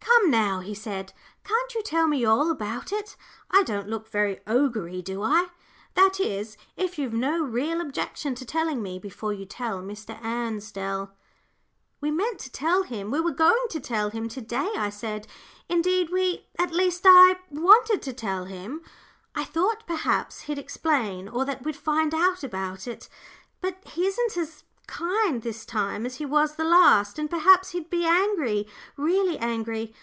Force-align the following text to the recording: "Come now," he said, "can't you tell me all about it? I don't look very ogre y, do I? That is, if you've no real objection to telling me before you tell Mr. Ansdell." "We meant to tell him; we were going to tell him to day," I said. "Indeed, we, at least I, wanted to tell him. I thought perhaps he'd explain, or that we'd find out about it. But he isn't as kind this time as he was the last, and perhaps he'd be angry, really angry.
"Come 0.00 0.30
now," 0.30 0.58
he 0.60 0.74
said, 0.74 1.12
"can't 1.44 1.74
you 1.74 1.82
tell 1.82 2.08
me 2.08 2.24
all 2.24 2.50
about 2.50 2.92
it? 2.92 3.16
I 3.50 3.62
don't 3.62 3.88
look 3.88 4.08
very 4.08 4.40
ogre 4.46 4.88
y, 4.88 5.00
do 5.00 5.22
I? 5.22 5.48
That 5.94 6.18
is, 6.18 6.56
if 6.76 6.98
you've 6.98 7.12
no 7.12 7.44
real 7.44 7.80
objection 7.80 8.34
to 8.36 8.44
telling 8.44 8.82
me 8.82 8.98
before 8.98 9.32
you 9.32 9.44
tell 9.44 9.82
Mr. 9.82 10.20
Ansdell." 10.24 11.12
"We 12.00 12.10
meant 12.10 12.40
to 12.40 12.50
tell 12.50 12.82
him; 12.82 13.10
we 13.12 13.20
were 13.20 13.30
going 13.30 13.66
to 13.70 13.78
tell 13.78 14.10
him 14.10 14.28
to 14.30 14.40
day," 14.40 14.70
I 14.76 14.90
said. 14.90 15.28
"Indeed, 15.68 16.10
we, 16.10 16.48
at 16.58 16.72
least 16.72 17.02
I, 17.06 17.38
wanted 17.50 18.02
to 18.02 18.12
tell 18.12 18.46
him. 18.46 18.82
I 19.36 19.44
thought 19.44 19.84
perhaps 19.86 20.42
he'd 20.42 20.58
explain, 20.58 21.28
or 21.28 21.44
that 21.44 21.64
we'd 21.64 21.76
find 21.76 22.12
out 22.12 22.42
about 22.42 22.88
it. 22.88 23.08
But 23.60 23.78
he 23.86 24.06
isn't 24.06 24.36
as 24.36 24.64
kind 24.88 25.42
this 25.42 25.64
time 25.64 26.04
as 26.04 26.16
he 26.16 26.26
was 26.26 26.56
the 26.56 26.64
last, 26.64 27.16
and 27.18 27.30
perhaps 27.30 27.70
he'd 27.70 27.90
be 27.90 28.04
angry, 28.06 28.66
really 28.96 29.38
angry. 29.38 29.92